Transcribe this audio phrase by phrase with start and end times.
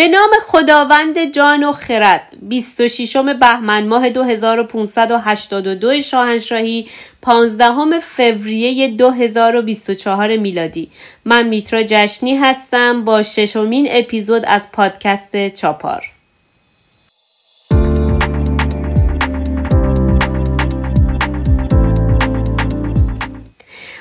[0.00, 6.88] به نام خداوند جان و خرد 26 بهمن ماه 2582 شاهنشاهی
[7.22, 10.90] 15 فوریه 2024 میلادی.
[11.24, 16.04] من میترا جشنی هستم با ششمین اپیزود از پادکست چاپار.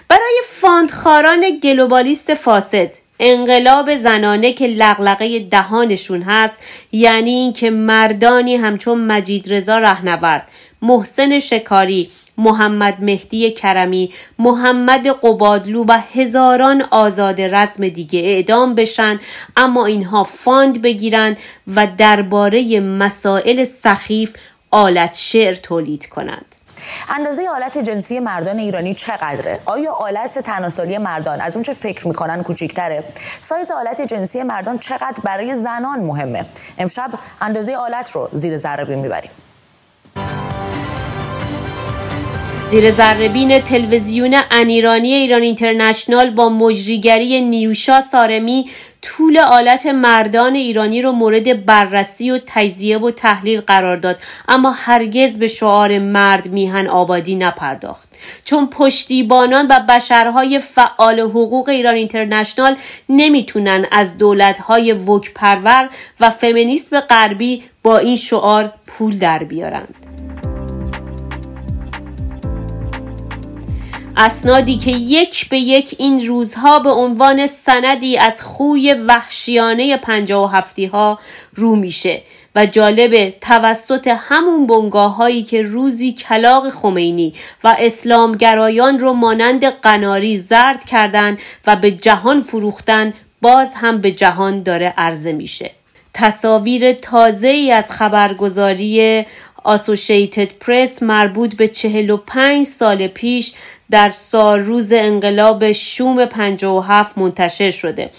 [0.09, 6.57] برای فاندخاران گلوبالیست فاسد انقلاب زنانه که لقلقه دهانشون هست
[6.91, 10.47] یعنی اینکه مردانی همچون مجید رضا رهنورد
[10.82, 19.19] محسن شکاری محمد مهدی کرمی محمد قبادلو و هزاران آزاد رسم دیگه اعدام بشن
[19.57, 21.38] اما اینها fund بگیرند
[21.75, 24.33] و درباره مسائل سخیف
[24.71, 26.55] آلت شعر تولید کنند.
[27.10, 33.03] اندازه آلت جنسی مردان ایرانی چقدره؟ آیا آلت تناسلی مردان از اونچه فکر می‌کنن کوچیکتره؟
[33.42, 36.45] سایز آلت جنسی مردان چقدر برای زنان مهمه؟
[36.78, 37.11] امشب
[37.42, 39.31] اندازه آلت رو زیر ذره می‌بریم.
[42.72, 48.70] زیر زربین تلویزیون انیرانی ایران اینترنشنال با مجریگری نیوشا سارمی
[49.02, 54.20] طول آلت مردان ایرانی رو مورد بررسی و تجزیه و تحلیل قرار داد.
[54.47, 58.08] اما هرگز به شعار مرد میهن آبادی نپرداخت.
[58.45, 62.75] چون پشتیبانان و بشرهای فعال حقوق ایران اینترنشنال
[63.09, 70.08] نمی‌تونن از دولتهای وک پرور و فمینیسم غربی با این شعار پول در بیارند.
[74.22, 80.48] اسنادی که یک به یک این روزها به عنوان سندی از خوی وحشیانه پنجاه و
[80.48, 81.20] هفتی ها
[81.56, 82.22] رو میشه
[82.56, 90.38] و جالب توسط همون بنگاه هایی که روزی کلاق خمینی و اسلامگرایان رو مانند قناری
[90.38, 95.72] زرد کردن و به جهان فروختن باز هم به جهان داره عرضه میشه.
[96.14, 99.25] تصاویر تازه ای از خبرگزاری
[99.70, 103.53] آسوشیتد پرس مربوط به 45 سال پیش
[103.91, 108.09] در سال روز انقلاب شوم 57 منتشر شده.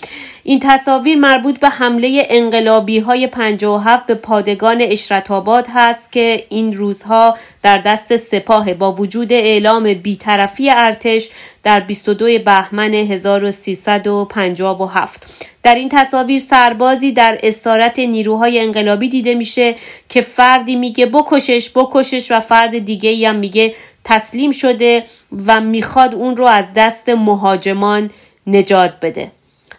[0.45, 6.73] این تصاویر مربوط به حمله انقلابی های 57 به پادگان اشرت آباد هست که این
[6.73, 11.29] روزها در دست سپاه با وجود اعلام بیطرفی ارتش
[11.63, 15.27] در 22 بهمن 1357
[15.63, 19.75] در این تصاویر سربازی در اسارت نیروهای انقلابی دیده میشه
[20.09, 23.75] که فردی میگه بکشش بکشش و فرد دیگه هم میگه
[24.05, 25.05] تسلیم شده
[25.47, 28.11] و می‌خواد اون رو از دست مهاجمان
[28.47, 29.31] نجات بده.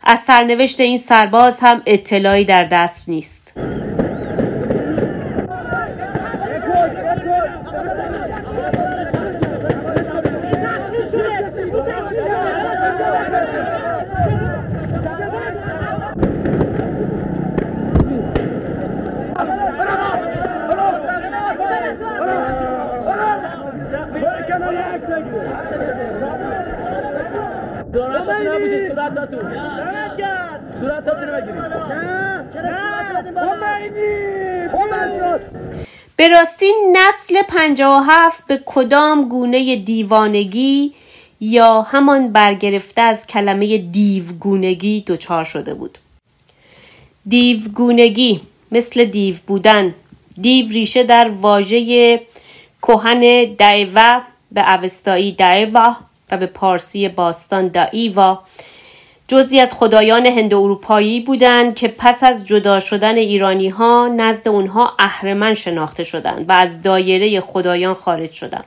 [0.03, 3.53] از سرنوشت این سرباز هم اطلاعی در دست نیست
[36.17, 37.41] به راستی نسل
[38.07, 40.94] هفت به کدام گونه دیوانگی
[41.39, 45.97] یا همان برگرفته از کلمه دیوگونگی دچار شده بود؟
[47.28, 48.41] دیوگونگی
[48.72, 49.94] مثل دیو بودن.
[50.41, 52.22] دیو ریشه در واژه
[52.81, 55.95] کهن دعوه به اوستایی دعوه
[56.31, 58.44] و به پارسی باستان دعیوا.
[59.31, 64.94] جزی از خدایان هند اروپایی بودند که پس از جدا شدن ایرانی ها نزد اونها
[65.00, 68.64] اهرمن شناخته شدند و از دایره خدایان خارج شدند.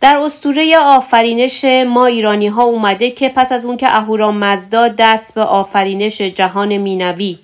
[0.00, 5.34] در استوره آفرینش ما ایرانی ها اومده که پس از اون که اهورا مزدا دست
[5.34, 7.38] به آفرینش جهان مینوی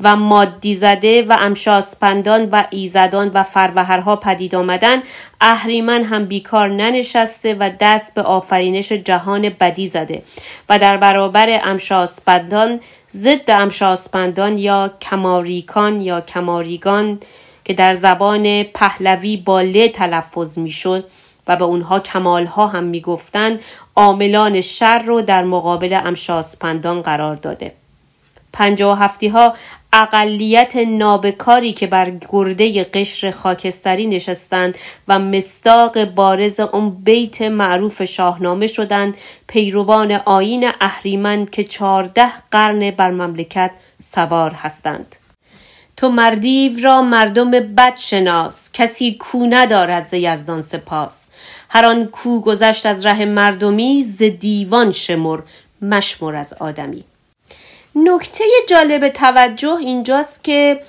[0.00, 5.02] و مادی زده و امشاسپندان و ایزدان و فروهرها پدید آمدن
[5.40, 10.22] اهریمن هم بیکار ننشسته و دست به آفرینش جهان بدی زده
[10.68, 12.80] و در برابر امشاسپندان
[13.12, 17.20] ضد امشاسپندان یا کماریکان یا کماریگان
[17.64, 21.04] که در زبان پهلوی با ل تلفظ می‌شد
[21.46, 23.60] و به اونها کمالها هم می‌گفتند
[23.96, 27.72] عاملان شر رو در مقابل امشاسپندان قرار داده.
[28.52, 29.54] پنجاه هفتی ها
[29.96, 34.74] اقلیت نابکاری که بر گرده قشر خاکستری نشستند
[35.08, 39.14] و مستاق بارز اون بیت معروف شاهنامه شدند
[39.46, 43.70] پیروان آین اهریمن که چارده قرن بر مملکت
[44.02, 45.16] سوار هستند.
[45.96, 51.26] تو مردیو را مردم بد شناس کسی کو ندارد ز یزدان سپاس.
[51.68, 55.40] هر آن کو گذشت از ره مردمی ز دیوان شمر
[55.82, 57.04] مشمر از آدمی.
[57.96, 60.80] نکته جالب توجه اینجاست که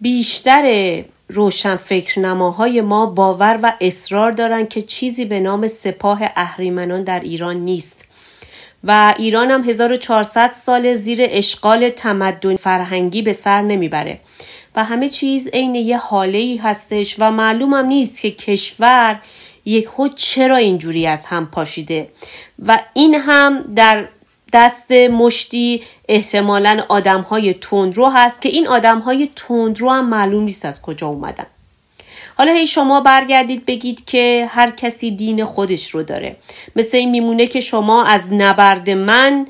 [0.00, 7.02] بیشتر روشن فکر نماهای ما باور و اصرار دارند که چیزی به نام سپاه اهریمنان
[7.02, 8.08] در ایران نیست.
[8.84, 14.20] و ایران هم 1400 سال زیر اشغال تمدن فرهنگی به سر نمی‌بره.
[14.76, 19.20] و همه چیز عین یه حاله ای هستش و معلومم نیست که کشور
[19.64, 22.08] یک چرا اینجوری از هم پاشیده.
[22.66, 24.04] و این هم در
[24.54, 30.64] دست مشتی احتمالا آدم های تندرو هست که این آدم های تندرو هم معلوم نیست
[30.64, 31.46] از کجا اومدن.
[32.38, 36.36] حالا هی شما برگردید بگید که هر کسی دین خودش رو داره.
[36.76, 39.46] مثل این میمونه که شما از نبرد من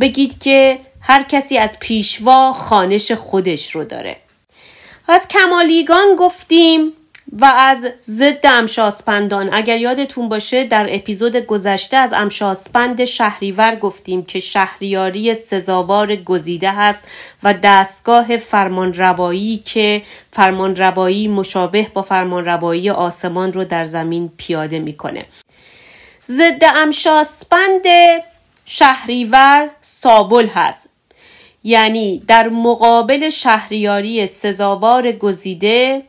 [0.00, 4.16] بگید که هر کسی از پیشوا خانش خودش رو داره.
[5.08, 6.92] از کمالیگان گفتیم
[7.40, 9.48] و از ضد امشاسپندان.
[9.52, 17.08] اگر یادتون باشه در اپیزود گذشته از امشاسپند شهریور گفتیم که شهریاری سزاوار گزیده هست
[17.42, 20.02] و دستگاه فرمانروایی که
[20.32, 25.26] فرمانروایی مشابه با فرمانروایی آسمان رو در زمین پیاده می‌کنه.
[26.28, 27.82] ضد امشاسپند
[28.66, 30.88] شهریور سابل هست.
[31.64, 36.02] یعنی در مقابل شهریاری سزاوار گزیده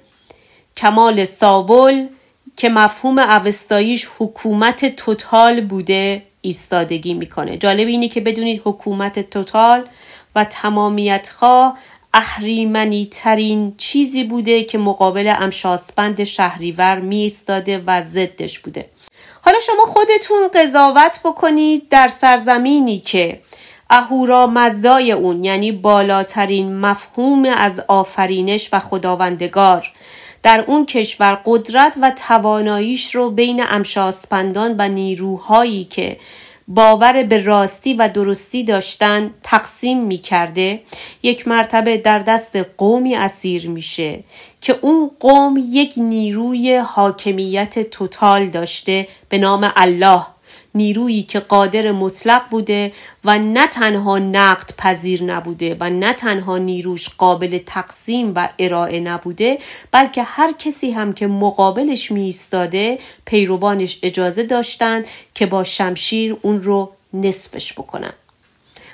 [0.78, 2.08] کمال ساول
[2.58, 7.58] که مفهوم اوستاییش حکومت توتال بوده ایستادگی می‌کنه.
[7.58, 9.84] جالب اینه که بدونید حکومت توتال
[10.36, 11.78] و تمامیت خواه
[12.14, 18.90] اهریمنی ترین چیزی بوده که مقابل امشاسپند شهریور می ایستاده و ضدش بوده.
[19.42, 23.40] حالا شما خودتون قضاوت بکنید در سرزمینی که
[23.90, 29.92] اهورا مزدای اون یعنی بالاترین مفهوم از آفرینش و خداوندگار.
[30.46, 36.18] در اون کشور قدرت و تواناییش رو بین امشاسپندان و نیروهایی که
[36.68, 40.82] باور به راستی و درستی داشتن تقسیم می کرده
[41.24, 44.24] یک مرتبه در دست قومی اسیر میشه
[44.62, 50.26] که اون قوم یک نیروی حاکمیت توتال داشته به نام الله.
[50.76, 52.92] نیرویی که قادر مطلق بوده
[53.26, 59.58] و نه تنها نقد پذیر نبوده و نه تنها نیروش قابل تقسیم و ارائه نبوده
[59.92, 66.64] بلکه هر کسی هم که مقابلش می ایستاده پیروانش اجازه داشتند که با شمشیر اون
[66.64, 68.14] رو نصفش بکنن.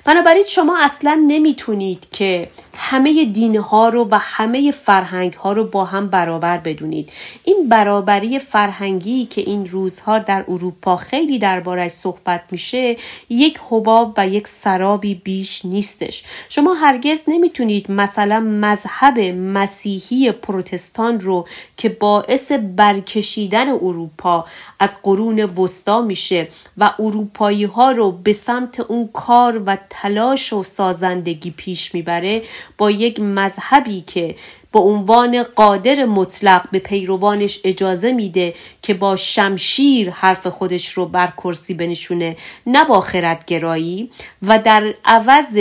[0.06, 5.86] بنابراین شما اصلا نمی‌تونید که همه دین ها رو و همه فرهنگ ها رو با
[5.86, 7.10] هم برابر بدونید.
[7.44, 12.98] این برابری فرهنگی که این روزها در اروپا خیلی دربارش صحبت میشه
[13.30, 16.24] یک حباب و یک سرابی بیش نیستش.
[16.50, 21.48] شما هرگز نمی‌تونید مثلا مذهب مسیحی پروتستان رو
[21.78, 24.46] که باعث برکشیدن اروپا
[24.80, 26.48] از قرون وسطا میشه
[26.78, 32.42] و اروپایی ها رو به سمت اون کار و تلاش و سازندگی پیش می‌بره
[32.78, 34.36] با یک مذهبی که
[34.72, 41.28] به عنوان قادر مطلق به پیروانش اجازه میده که با شمشیر حرف خودش رو بر
[41.28, 42.36] کرسی بنشونه
[42.68, 44.12] نه با خردگرایی
[44.48, 45.60] و در عوض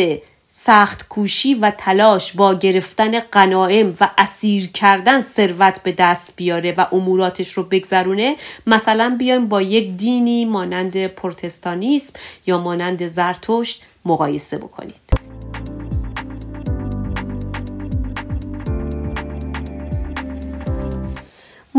[0.52, 6.86] سخت کوشی و تلاش با گرفتن قناعم و اسیر کردن ثروت به دست بیاره و
[6.92, 8.36] اموراتش رو بگذرونه
[8.66, 12.12] مثلا بیایم با یک دینی مانند پروتستانیسم
[12.46, 15.19] یا مانند زرتشت مقایسه بکنید.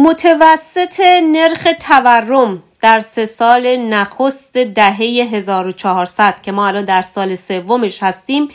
[0.03, 4.95] متوسط نرخ تورم در سه سال نخست دهه
[5.31, 8.47] 1400 که ما الان در سال سومش هستیم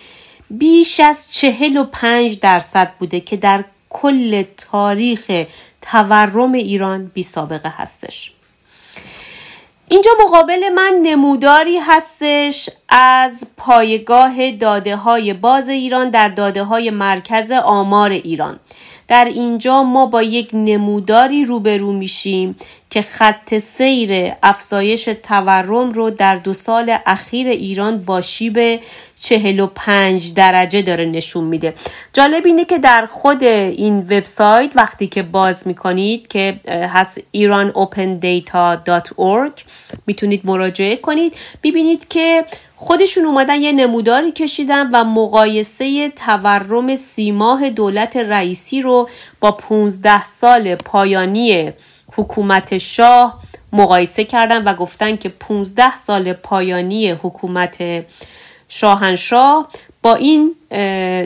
[0.51, 5.47] بیش از 45 درصد بوده که در کل تاریخ
[5.83, 8.33] تورم ایران بی سابقه هستش.
[9.89, 17.51] اینجا مقابل من نموداری هستش از پایگاه داده های باز ایران در داده های مرکز
[17.51, 18.61] آمار ایران.
[19.09, 22.57] در اینجا ما با یک نموداری روبرو میشیم
[22.91, 28.81] که خط سیر افزایش تورم رو در دو سال اخیر ایران با شیب
[29.17, 31.75] 45 درجه داره نشون میده.
[32.13, 39.53] جالب اینه که در خود این وبسایت وقتی که باز می‌کنید که هست iranopenData.org
[40.07, 41.37] می‌تونید مراجعه کنید.
[41.63, 42.45] ببینید که
[42.79, 49.09] خودشون اومدن یه نموداری کشیدن و مقایسه تورم سیماه دولت رئیسی رو
[49.41, 51.73] با 15 سال پایانی
[52.17, 53.43] حکومت شاه
[53.73, 58.05] مقایسه کردن و گفتن که 15 سال پایانی حکومت
[58.69, 59.69] شاهنشاه
[60.07, 60.55] با این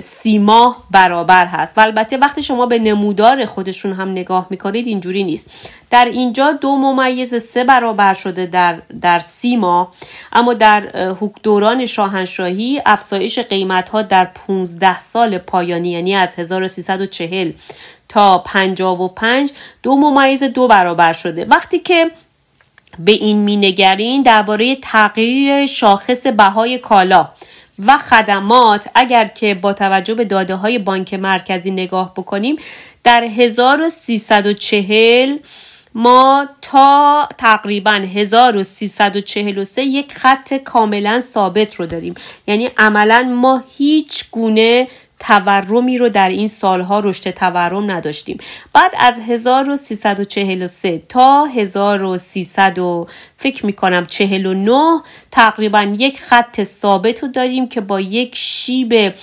[0.00, 1.78] سی ماه برابر هست.
[1.78, 5.50] و البته وقتی شما به نمودار خودشون هم نگاه می‌کنید اینجوری نیست.
[5.90, 9.92] در اینجا دو ممیز سه برابر شده در, در سی ماه
[10.32, 10.80] اما در
[11.42, 17.50] دوران شاهنشاهی افزایش قیمت ها در 15 سال پایانی یعنی از 1340
[18.08, 19.50] تا 55
[19.82, 21.44] دو ممیز دو برابر شده.
[21.44, 22.10] وقتی که
[22.98, 27.28] به این مینگرین درباره تغییر شاخص بهای کالا.
[27.86, 28.88] و خدمات.
[28.94, 32.56] اگر که با توجه به داده های بانک مرکزی نگاه بکنیم
[33.04, 35.36] در 1340
[35.94, 42.14] ما تا تقریبا 1343 یک خط کاملا ثابت رو داریم.
[42.46, 44.88] یعنی عملا ما هیچ گونه
[45.20, 48.38] تورمی رو در این سالها رشد تورم نداشتیم.
[48.72, 52.78] بعد از 1343 تا 1300
[53.36, 55.00] فکر می‌کنم 49
[55.30, 59.14] تقریبا یک خط ثابت رو داریم که با یک شیب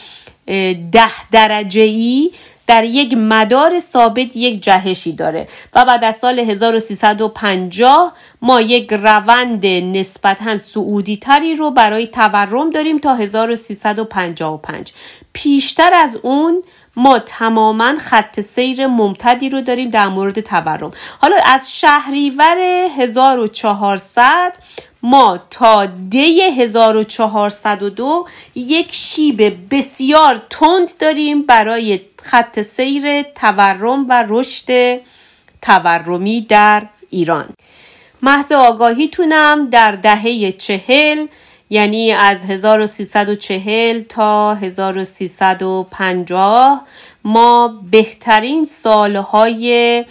[0.91, 2.31] ده درجه ای
[2.67, 9.65] در یک مدار ثابت یک جهشی داره و بعد از سال 1350 ما یک روند
[9.65, 14.93] نسبتا سعودی تری رو برای تورم داریم تا 1355
[15.33, 16.63] پیشتر از اون
[16.95, 20.91] ما تماما خط سیر ممتدی رو داریم در مورد تورم.
[21.19, 22.57] حالا از شهریور
[22.97, 24.53] 1400
[25.03, 28.25] ما تا دی 1402
[28.55, 34.99] یک شیب بسیار تند داریم برای خط سیر تورم و رشد
[35.61, 37.45] تورمی در ایران.
[38.21, 41.27] محض آگاهیتونم در دهه چهل
[41.69, 46.83] یعنی از 1340 تا 1350
[47.23, 50.05] ما بهترین سالهای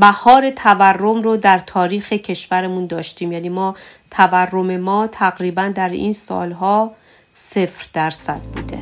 [0.00, 3.32] مهار تورم رو در تاریخ کشورمون داشتیم.
[3.32, 3.76] یعنی ما
[4.10, 6.92] تورم ما تقریبا در این سالها
[7.32, 8.78] صفر درصد بوده.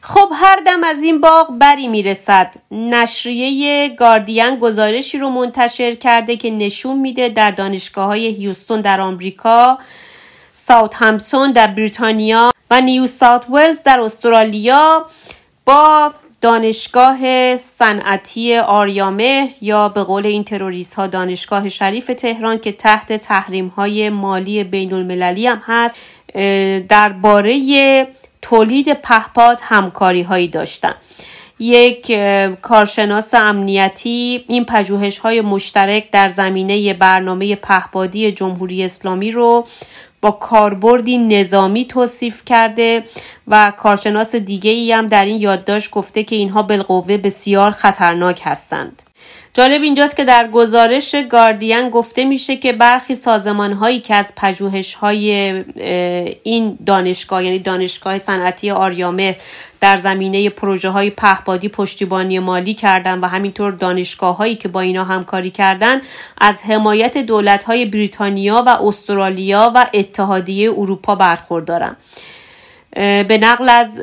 [0.00, 2.54] خب هر دم از این باغ بری می‌رسد.
[2.70, 9.78] نشریه گاردین گزارشی رو منتشر کرده که نشون میده در دانشگاه های هیوستون در آمریکا
[10.52, 15.06] ساوت همپتون در بریتانیا و نیو ساوت ولز در استرالیا
[15.64, 23.12] با دانشگاه صنعتی آریامهر یا به قول این تروریست ها دانشگاه شریف تهران که تحت
[23.12, 25.96] تحریم های مالی بین المللی هم هست
[26.88, 28.06] درباره
[28.42, 30.94] تولید پهپاد همکاری هایی داشتن.
[31.58, 32.12] یک
[32.62, 39.66] کارشناس امنیتی این پژوهش های مشترک در زمینه برنامه پهپادی جمهوری اسلامی رو
[40.20, 43.04] با کاربردی نظامی توصیف کرده
[43.48, 49.02] و کارشناس دیگه ای هم در این یادداشت گفته که اینها بالقوه بسیار خطرناک هستند.
[49.54, 54.94] جالب اینجاست که در گزارش گاردین گفته میشه که برخی سازمان هایی که از پژوهش
[54.94, 55.30] های
[56.42, 59.36] این دانشگاه یعنی دانشگاه صنعتی آریامه
[59.80, 65.04] در زمینه پروژه های پهپادی پشتیبانی مالی کردن و همینطور دانشگاه هایی که با اینا
[65.04, 66.00] همکاری کردن
[66.38, 71.96] از حمایت دولت های بریتانیا و استرالیا و اتحادیه اروپا برخوردارن.
[72.96, 74.00] به نقل از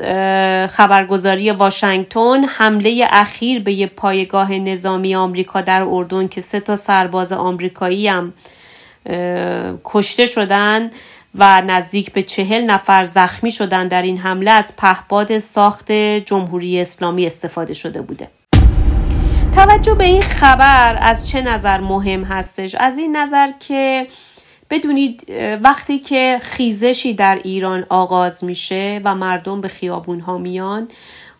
[0.72, 7.32] خبرگزاری واشنگتن حمله اخیر به یه پایگاه نظامی آمریکا در اردن که سه تا سرباز
[7.32, 8.32] آمریکایی هم
[9.84, 10.90] کشته شدن
[11.34, 17.26] و نزدیک به چهل نفر زخمی شدن در این حمله از پهپاد ساخت جمهوری اسلامی
[17.26, 18.28] استفاده شده بوده.
[19.54, 24.06] توجه به این خبر از چه نظر مهم هستش؟ از این نظر که
[24.70, 25.30] بدونید
[25.62, 30.88] وقتی که خیزشی در ایران آغاز میشه و مردم به خیابون ها میان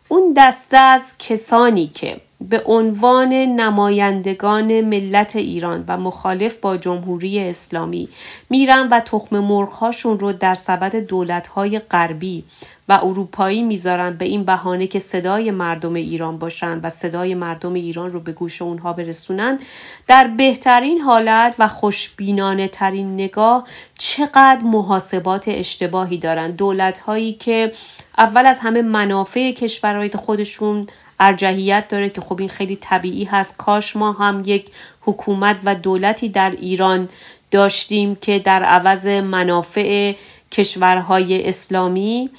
[0.08, 8.08] اون دسته از کسانی که به عنوان نمایندگان ملت ایران و مخالف با جمهوری اسلامی
[8.50, 12.44] میرن و تخم مرغهاشون رو در سبد دولتهای غربی
[12.88, 18.12] و اروپایی می‌ذارن به این بهانه که صدای مردم ایران باشن و صدای مردم ایران
[18.12, 19.58] رو به گوش اونها برسونن.
[20.06, 23.66] در بهترین حالت و خوشبینانه ترین نگاه
[23.98, 26.50] چقدر محاسبات اشتباهی دارن.
[26.50, 27.72] دولت هایی که
[28.18, 30.86] اول از همه منافع کشورهای خودشون
[31.20, 33.56] ارجحیت داره که خب این خیلی طبیعی هست.
[33.56, 37.08] کاش ما هم یک حکومت و دولتی در ایران
[37.50, 40.14] داشتیم که در عوض منافع
[40.52, 42.30] کشورهای اسلامی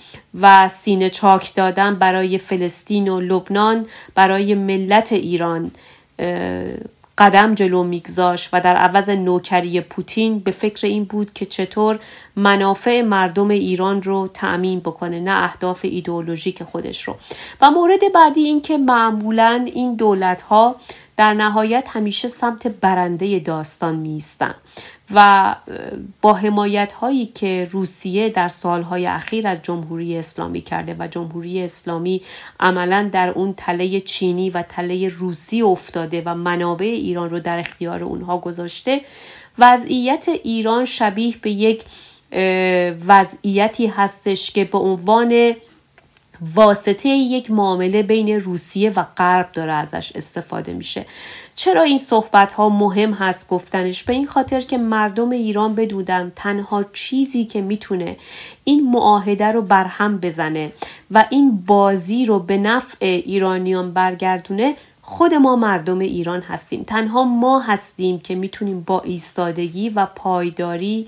[0.41, 3.85] و سینه چاک دادن برای فلسطین و لبنان
[4.15, 5.71] برای ملت ایران
[7.19, 11.99] قدم جلو میگذاش و در عوض نوکری پوتین به فکر این بود که چطور
[12.35, 17.15] منافع مردم ایران رو تأمین بکنه نه اهداف ایدئولوژیک خودش رو.
[17.61, 20.75] و مورد بعدی این که معمولا این دولت ها
[21.17, 24.55] در نهایت همیشه سمت برنده داستان میستن
[25.13, 25.55] و
[26.21, 32.21] با حمایت هایی که روسیه در سالهای اخیر از جمهوری اسلامی کرده و جمهوری اسلامی
[32.59, 38.03] عملا در اون تله چینی و تله روسی افتاده و منابع ایران رو در اختیار
[38.03, 39.01] اونها گذاشته
[39.59, 41.83] وضعیت ایران شبیه به یک
[43.07, 45.55] وضعیتی هستش که به عنوان
[46.55, 51.05] واسطه یک معامله بین روسیه و غرب داره ازش استفاده میشه.
[51.55, 56.85] چرا این صحبت ها مهم هست گفتنش؟ به این خاطر که مردم ایران بدودن تنها
[56.93, 58.17] چیزی که می‌تونه
[58.63, 60.71] این معاهده رو برهم بزنه
[61.11, 64.75] و این بازی رو به نفع ایرانیان برگردونه
[65.09, 66.83] خود ما مردم ایران هستیم.
[66.83, 71.07] تنها ما هستیم که می‌تونیم با ایستادگی و پایداری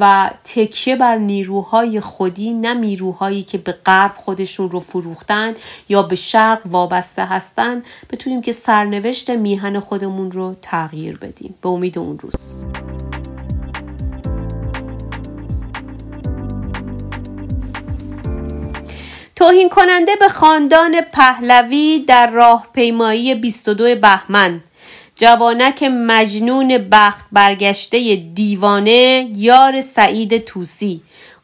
[0.00, 5.54] و تکیه بر نیروهای خودی نه نیروهایی که به غرب خودشون رو فروختن
[5.88, 11.54] یا به شرق وابسته هستن بتونیم که سرنوشت میهن خودمون رو تغییر بدیم.
[11.62, 12.54] به امید اون روز.
[19.42, 24.60] توهین کننده به خاندان پهلوی در راهپیمایی 22 بهمن.
[25.14, 31.00] جوانک مجنون بخت برگشته دیوانه یار سعید توسی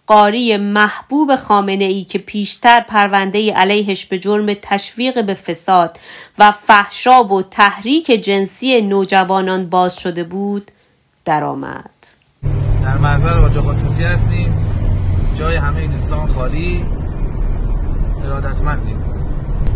[0.06, 5.98] قاری محبوب خامنه ای که پیشتر پرونده علیهش به جرم تشویق به فساد
[6.38, 10.70] و فحشا و تحریک جنسی نوجوانان باز شده بود
[11.24, 11.90] درآمد.
[12.84, 14.54] در محضر با توسی هستیم.
[15.38, 16.84] جای همه دوستان خالی.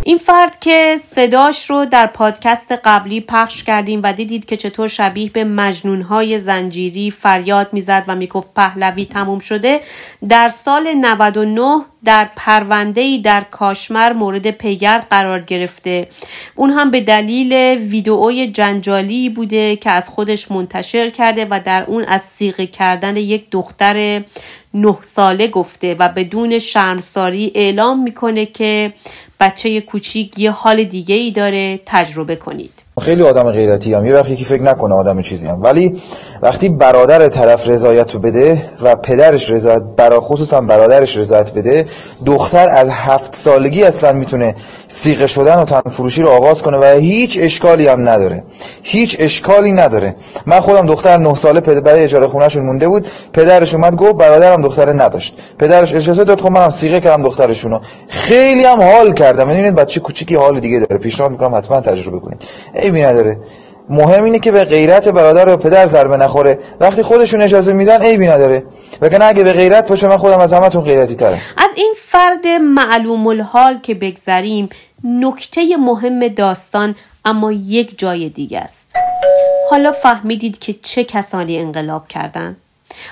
[0.05, 5.31] این فرد که صداش رو در پادکست قبلی پخش کردیم و دیدید که چطور شبیه
[5.31, 9.81] به مجنونهای زنجیری فریاد می‌زد و می‌گفت پهلوی تموم شده
[10.29, 16.09] در سال 99 در پرونده در کاشمر مورد پیگرد قرار گرفته.
[16.55, 22.05] اون هم به دلیل ویدئوی جنجالی بوده که از خودش منتشر کرده و در اون
[22.05, 24.23] از سیغه کردن یک دختر
[24.75, 28.95] نه ساله گفته و بدون شرمساری اعلام می‌کنه که
[29.41, 32.73] بچه کوچیک یه حال دیگه ای داره تجربه کنید.
[33.01, 34.07] خیلی آدم غیرتی هم.
[34.07, 35.63] یه وقتی که فکر نکنه آدم چیزی هم.
[35.63, 36.01] ولی
[36.43, 41.87] وقتی برادر طرف رضایت بده و پدرش رضایت برا خصوصا برادرش رضایت بده
[42.27, 44.55] دختر از هفت سالگی اصلا می‌تونه
[44.89, 48.45] سیغه شدن و تنفروشی رو آغاز کنه و هیچ اشکالی هم نداره.
[48.83, 50.15] هیچ اشکالی نداره.
[50.47, 53.07] من خودم دختر نه ساله برای اجاره خونهشون مونده بود.
[53.33, 55.37] پدرش اومد گفت برادرم دختر نداشت.
[55.59, 57.81] پدرش اجازه داد خب منم سیغه کردم دخترشونو.
[58.09, 59.45] خیلی هم حال کردم.
[59.45, 60.99] ببینید بچه کوچیکی حال دیگه داره.
[60.99, 62.45] پیشنهاد می‌کنم حتما تجربه کنید.
[62.83, 63.39] عیبی نداره.
[63.91, 66.59] مهم اینه که به غیرت برادر و پدر ضربه نخوره.
[66.81, 68.63] وقتی خودشون اجازه میدن عیبی نداره.
[69.01, 71.39] وگرنه اگه به غیرت باشه من خودم از همتون غیرتی تره.
[71.57, 74.69] از این فرد معلوم الحال که بگذریم
[75.05, 78.97] نکته مهم داستان اما یک جای دیگه است.
[79.71, 82.57] حالا فهمیدید که چه کسانی انقلاب کردند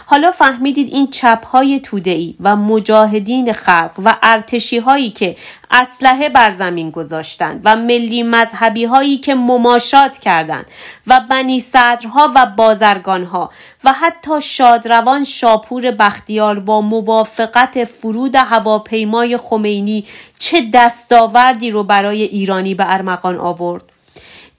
[0.06, 5.36] حالا فهمیدید این چپ های ای و مجاهدین خلق و ارتشی هایی که
[5.70, 10.66] اسلحه بر زمین گذاشتند و ملی مذهبی هایی که مماشات کردند
[11.06, 13.50] و بنی صدرها و بازرگانها
[13.84, 20.04] و حتی شادروان شاپور بختیار با موافقت فرود هواپیمای خمینی
[20.38, 23.84] چه دستاوردی رو برای ایرانی به ارمغان آورد؟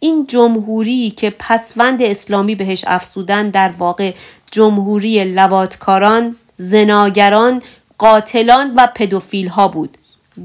[0.04, 4.14] این جمهوری که پسوند اسلامی بهش افسودن در واقع
[4.52, 7.62] جمهوری لواتکاران، زناگران،
[7.98, 9.98] قاتلان و پدوفیل ها بود.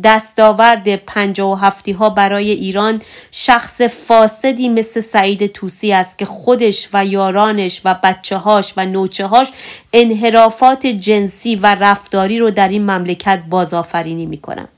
[0.05, 6.89] دستاورد پنجا و هفتی ها برای ایران شخص فاسدی مثل سعید توسی است که خودش
[6.93, 9.53] و یارانش و بچه هاش و نوچه هاش
[9.93, 14.69] انحرافات جنسی و رفتاری رو در این مملکت بازآفرینی می‌کنن.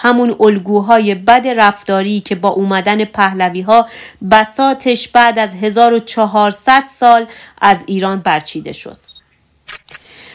[0.00, 3.86] همون الگوهای بد رفتاری که با اومدن پهلوی ها
[4.30, 7.26] بساتش بعد از 1400 سال
[7.60, 8.96] از ایران برچیده شد.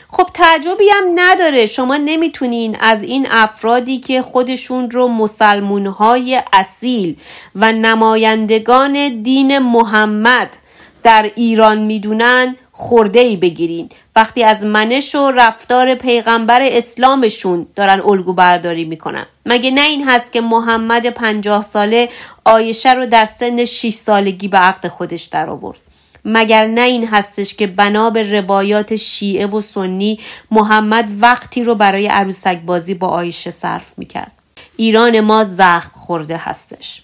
[0.08, 1.66] خب تعجبی هم نداره.
[1.66, 7.18] شما نمی‌تونین از این افرادی که خودشون رو مسلمونهای اصیل
[7.56, 10.58] و نمایندگان دین محمد
[11.04, 13.90] در ایران می‌دونن خورده ای بگیرین.
[14.16, 19.26] وقتی از منش و رفتار پیغمبر اسلامشون دارن الگو برداری می‌کنن.
[19.46, 22.10] مگه نه این هست که محمد پنجاه ساله
[22.44, 25.80] آیشه رو در سن 6 سالگی به عقد خودش در آورد
[26.26, 30.20] مگر نه این هستش که بنا به روایات شیعه و سنی
[30.52, 34.32] محمد وقتی رو برای عروسک بازی با آیشه صرف می‌کرد؟
[34.78, 37.02] ایران ما زخم خورده هستش.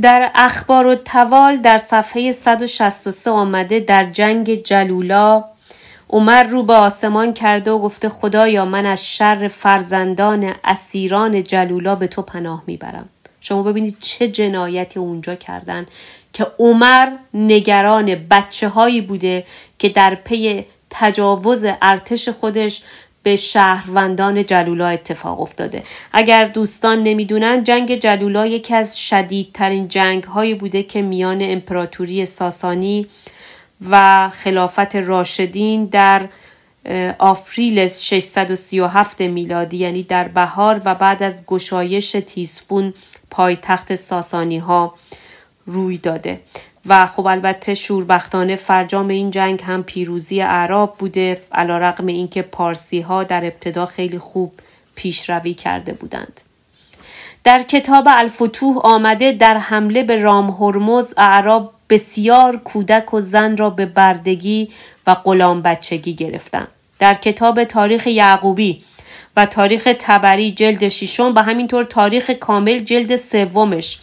[0.00, 5.44] در اخبار و توال در صفحه 163 آمده در جنگ جلولا
[6.10, 12.06] عمر رو به آسمان کرده و گفته خدایا من از شر فرزندان اسیران جلولا به
[12.06, 13.08] تو پناه می‌برم.
[13.40, 15.86] شما ببینید چه جنایتی اونجا کردن
[16.32, 19.44] که عمر نگران بچه هایی بوده
[19.78, 22.82] که در پی تجاوز ارتش خودش
[23.26, 25.82] به شهروندان جلولا اتفاق افتاده.
[26.12, 33.06] اگر دوستان نمی‌دونن جنگ جلولا یکی از شدیدترین جنگ هایی بوده که میان امپراتوری ساسانی
[33.90, 36.28] و خلافت راشدین در
[37.18, 42.94] آپریل 637 میلادی یعنی در بهار و بعد از گشایش تیسفون
[43.30, 44.94] پایتخت ساسانی ها
[45.66, 46.40] روی داده.
[46.88, 53.00] و خب البته شوربختانه فرجام این جنگ هم پیروزی اعراب بوده علا رقم اینکه پارسی
[53.00, 54.52] ها در ابتدا خیلی خوب
[54.94, 56.40] پیشروی کرده بودند.
[57.44, 63.70] در کتاب الفتوح آمده در حمله به رام هرمز اعراب بسیار کودک و زن را
[63.70, 64.70] به بردگی
[65.06, 66.68] و غلام بچگی گرفتند.
[66.98, 68.84] در کتاب تاریخ یعقوبی
[69.36, 73.98] و تاریخ تبری جلد ششم و همینطور تاریخ کامل جلد سومش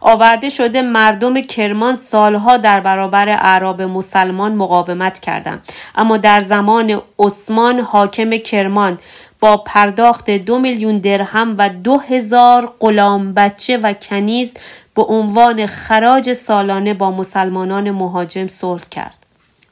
[0.00, 5.72] آورده شده مردم کرمان سالها در برابر اعراب مسلمان مقاومت کردند.
[5.94, 8.98] اما در زمان عثمان حاکم کرمان
[9.40, 14.54] با پرداخت دو میلیون درهم و دو هزار غلام بچه و کنیز
[14.94, 19.18] به عنوان خراج سالانه با مسلمانان مهاجم صلح کرد.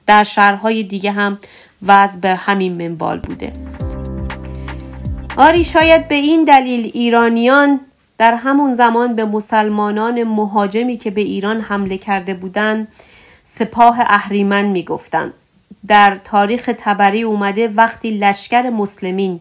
[0.06, 1.38] در شهرهای دیگه هم
[1.86, 3.52] وضع به همین منبال بوده.
[5.36, 7.80] آری شاید به این دلیل ایرانیان
[8.20, 12.88] در همون زمان به مسلمانان مهاجمی که به ایران حمله کرده بودند
[13.44, 15.32] سپاه اهریمن می‌گفتند.
[15.86, 19.40] در تاریخ تبری اومده وقتی لشکر مسلمین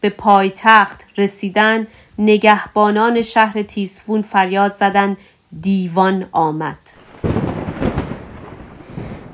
[0.00, 1.86] به پایتخت رسیدن
[2.18, 5.16] نگهبانان شهر تیسفون فریاد زدند
[5.60, 6.78] دیوان آمد.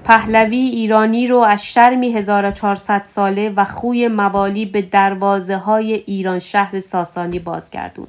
[0.04, 6.80] پهلوی ایرانی رو از شرمی 1400 ساله و خوی موالی به دروازه های ایران شهر
[6.80, 8.06] ساسانی بازگردون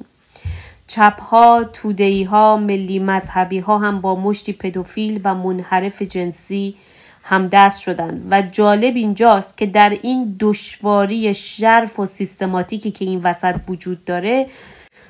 [0.86, 6.74] چپ ها تودهی ها ملی مذهبی ها هم با مشتی پدوفیل و منحرف جنسی
[7.22, 8.26] همدست شدند.
[8.30, 14.46] و جالب اینجاست که در این دشواری شرف و سیستماتیکی که این وسط وجود داره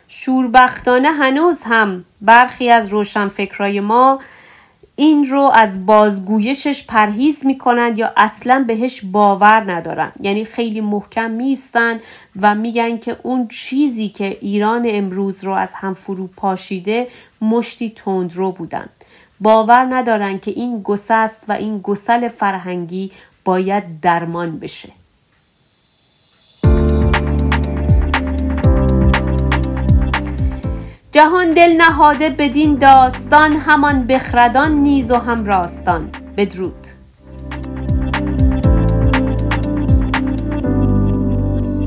[0.09, 4.21] شوربختانه هنوز هم برخی از روشنفکرای ما
[4.99, 10.13] این رو از بازگویشش پرهیز می‌کنند یا اصلا بهش باور ندارن.
[10.21, 12.01] یعنی خیلی محکم میستن
[12.41, 17.09] و میگن که اون چیزی که ایران امروز رو از هم فرو پاشیده
[17.41, 18.89] مشتی تندرو بودن.
[19.41, 23.11] باور ندارن که این گسست و این گسل فرهنگی
[23.45, 24.89] باید درمان بشه.
[31.17, 36.11] جهان دل نهاده بدین داستان همان بخردان نیز و هم راستان.
[36.37, 36.96] بدرود.